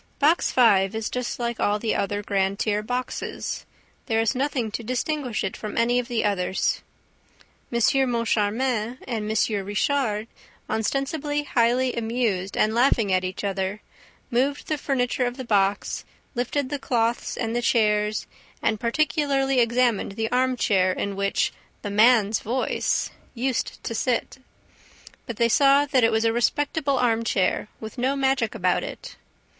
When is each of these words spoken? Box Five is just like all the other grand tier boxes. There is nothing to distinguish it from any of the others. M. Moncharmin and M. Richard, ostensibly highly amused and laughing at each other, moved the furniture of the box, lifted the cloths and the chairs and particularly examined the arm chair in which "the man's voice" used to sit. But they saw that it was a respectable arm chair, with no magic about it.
Box 0.17 0.51
Five 0.51 0.95
is 0.95 1.11
just 1.11 1.37
like 1.37 1.59
all 1.59 1.77
the 1.77 1.93
other 1.93 2.23
grand 2.23 2.57
tier 2.57 2.81
boxes. 2.81 3.67
There 4.07 4.19
is 4.19 4.33
nothing 4.33 4.71
to 4.71 4.83
distinguish 4.83 5.43
it 5.43 5.55
from 5.55 5.77
any 5.77 5.99
of 5.99 6.07
the 6.07 6.25
others. 6.25 6.81
M. 7.71 8.09
Moncharmin 8.09 8.97
and 9.07 9.31
M. 9.31 9.63
Richard, 9.67 10.27
ostensibly 10.67 11.43
highly 11.43 11.93
amused 11.93 12.57
and 12.57 12.73
laughing 12.73 13.13
at 13.13 13.23
each 13.23 13.43
other, 13.43 13.81
moved 14.31 14.65
the 14.69 14.79
furniture 14.79 15.27
of 15.27 15.37
the 15.37 15.45
box, 15.45 16.03
lifted 16.33 16.69
the 16.69 16.79
cloths 16.79 17.37
and 17.37 17.55
the 17.55 17.61
chairs 17.61 18.25
and 18.59 18.79
particularly 18.79 19.59
examined 19.59 20.13
the 20.13 20.31
arm 20.31 20.57
chair 20.57 20.91
in 20.91 21.15
which 21.15 21.53
"the 21.83 21.91
man's 21.91 22.39
voice" 22.39 23.11
used 23.35 23.83
to 23.83 23.93
sit. 23.93 24.39
But 25.27 25.37
they 25.37 25.47
saw 25.47 25.85
that 25.85 26.03
it 26.03 26.11
was 26.11 26.25
a 26.25 26.33
respectable 26.33 26.97
arm 26.97 27.23
chair, 27.23 27.67
with 27.79 27.99
no 27.99 28.15
magic 28.15 28.55
about 28.55 28.83
it. 28.83 29.15